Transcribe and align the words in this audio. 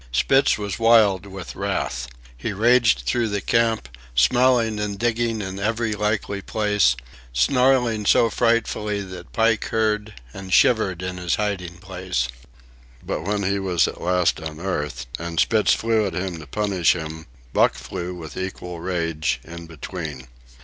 Spitz 0.11 0.57
was 0.57 0.79
wild 0.79 1.27
with 1.27 1.55
wrath. 1.55 2.07
He 2.35 2.53
raged 2.53 3.01
through 3.05 3.27
the 3.29 3.39
camp, 3.39 3.87
smelling 4.15 4.79
and 4.79 4.97
digging 4.97 5.43
in 5.43 5.59
every 5.59 5.93
likely 5.93 6.41
place, 6.41 6.95
snarling 7.33 8.07
so 8.07 8.27
frightfully 8.31 9.01
that 9.01 9.31
Pike 9.31 9.65
heard 9.65 10.15
and 10.33 10.51
shivered 10.51 11.03
in 11.03 11.17
his 11.17 11.35
hiding 11.35 11.77
place. 11.77 12.29
But 13.05 13.25
when 13.25 13.43
he 13.43 13.59
was 13.59 13.87
at 13.87 14.01
last 14.01 14.39
unearthed, 14.39 15.05
and 15.19 15.39
Spitz 15.39 15.75
flew 15.75 16.07
at 16.07 16.15
him 16.15 16.39
to 16.39 16.47
punish 16.47 16.95
him, 16.95 17.27
Buck 17.53 17.75
flew, 17.75 18.15
with 18.15 18.35
equal 18.35 18.79
rage, 18.79 19.39
in 19.43 19.67
between. 19.67 20.25